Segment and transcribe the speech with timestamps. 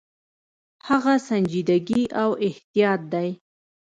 [0.87, 3.29] هغه سنجیدګي او احتیاط دی.